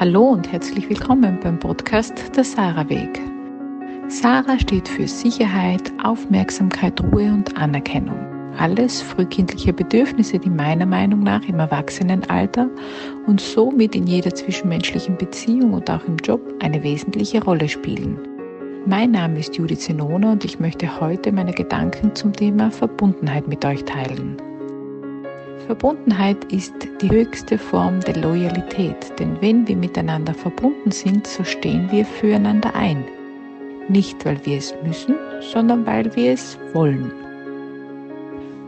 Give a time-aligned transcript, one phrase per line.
[0.00, 3.20] Hallo und herzlich willkommen beim Podcast Der Sarah Weg.
[4.08, 8.18] Sarah steht für Sicherheit, Aufmerksamkeit, Ruhe und Anerkennung.
[8.58, 12.70] Alles frühkindliche Bedürfnisse, die meiner Meinung nach im Erwachsenenalter
[13.26, 18.18] und somit in jeder zwischenmenschlichen Beziehung und auch im Job eine wesentliche Rolle spielen.
[18.86, 23.64] Mein Name ist Judith Zenona und ich möchte heute meine Gedanken zum Thema Verbundenheit mit
[23.64, 24.36] euch teilen.
[25.66, 31.90] Verbundenheit ist die höchste Form der Loyalität, denn wenn wir miteinander verbunden sind, so stehen
[31.90, 33.04] wir füreinander ein.
[33.88, 37.12] Nicht, weil wir es müssen, sondern weil wir es wollen.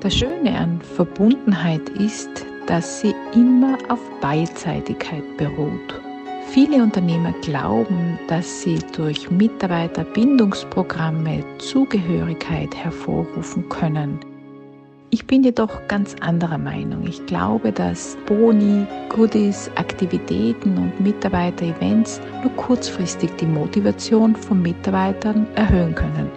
[0.00, 6.00] Das Schöne an Verbundenheit ist, dass sie immer auf Beidseitigkeit beruht.
[6.48, 14.18] Viele Unternehmer glauben, dass sie durch Mitarbeiterbindungsprogramme Zugehörigkeit hervorrufen können.
[15.14, 17.06] Ich bin jedoch ganz anderer Meinung.
[17.06, 25.94] Ich glaube, dass Boni, Goodies, Aktivitäten und Mitarbeiter-Events nur kurzfristig die Motivation von Mitarbeitern erhöhen
[25.94, 26.30] können.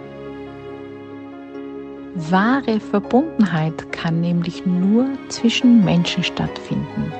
[2.30, 7.10] Wahre Verbundenheit kann nämlich nur zwischen Menschen stattfinden.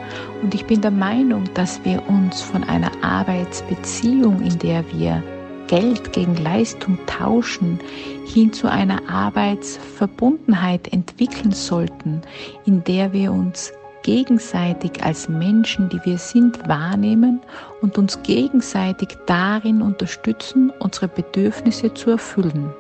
[0.42, 5.23] Und ich bin der Meinung, dass wir uns von einer Arbeitsbeziehung, in der wir
[5.67, 7.81] Geld gegen Leistung tauschen,
[8.27, 12.23] hin zu einer Arbeitsverbundenheit entwickeln sollten,
[12.64, 17.41] in der wir uns gegenseitig als Menschen, die wir sind, wahrnehmen
[17.83, 22.73] und uns gegenseitig darin unterstützen, unsere Bedürfnisse zu erfüllen.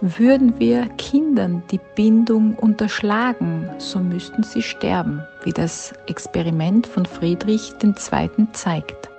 [0.00, 7.72] Würden wir Kindern die Bindung unterschlagen, so müssten sie sterben, wie das Experiment von Friedrich
[7.82, 8.46] II.
[8.52, 9.10] zeigt.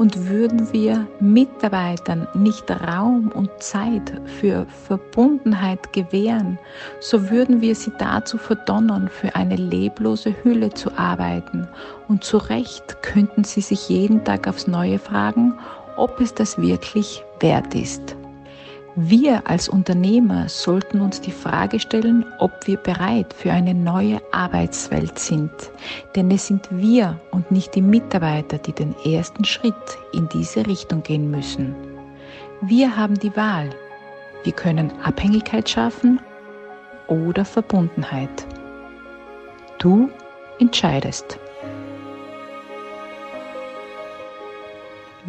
[0.00, 6.58] Und würden wir Mitarbeitern nicht Raum und Zeit für Verbundenheit gewähren,
[7.00, 11.68] so würden wir sie dazu verdonnern, für eine leblose Hülle zu arbeiten.
[12.08, 15.52] Und zu Recht könnten sie sich jeden Tag aufs Neue fragen,
[15.98, 18.16] ob es das wirklich wert ist.
[19.02, 25.18] Wir als Unternehmer sollten uns die Frage stellen, ob wir bereit für eine neue Arbeitswelt
[25.18, 25.50] sind.
[26.14, 29.72] Denn es sind wir und nicht die Mitarbeiter, die den ersten Schritt
[30.12, 31.74] in diese Richtung gehen müssen.
[32.60, 33.70] Wir haben die Wahl.
[34.44, 36.20] Wir können Abhängigkeit schaffen
[37.08, 38.46] oder Verbundenheit.
[39.78, 40.10] Du
[40.58, 41.38] entscheidest.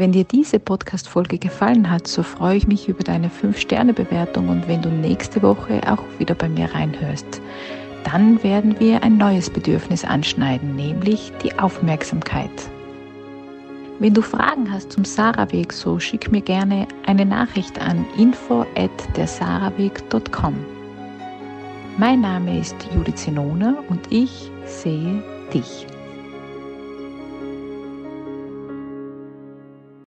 [0.02, 4.82] Wenn dir diese Podcast-Folge gefallen hat, so freue ich mich über deine 5-Sterne-Bewertung und wenn
[4.82, 7.40] du nächste Woche auch wieder bei mir reinhörst.
[8.04, 12.50] Dann werden wir ein neues Bedürfnis anschneiden, nämlich die Aufmerksamkeit.
[14.00, 19.16] Wenn du Fragen hast zum Saraweg, so schick mir gerne eine Nachricht an info at
[19.16, 20.56] dersaraweg.com.
[22.00, 25.22] Mein Name ist Judith Zenona und ich sehe
[25.54, 25.86] dich.